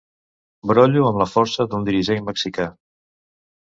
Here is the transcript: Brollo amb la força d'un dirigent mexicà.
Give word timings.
Brollo 0.71 1.05
amb 1.11 1.21
la 1.25 1.29
força 1.35 1.69
d'un 1.71 1.87
dirigent 1.93 2.29
mexicà. 2.35 2.71